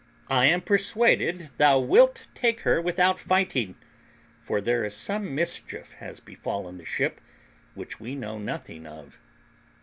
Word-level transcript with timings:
I 0.31 0.47
am 0.47 0.61
persuaded 0.61 1.51
thou 1.59 1.77
wilt 1.79 2.25
take 2.33 2.61
her 2.61 2.81
without 2.81 3.19
fighting, 3.19 3.75
for 4.39 4.59
there 4.59 4.83
is 4.83 4.95
some 4.97 5.35
mischief 5.35 5.93
has 5.99 6.19
befallen 6.19 6.79
the 6.79 6.85
ship, 6.85 7.21
which 7.75 7.99
we 7.99 8.15
know 8.15 8.39
nothing 8.39 8.87
of." 8.87 9.19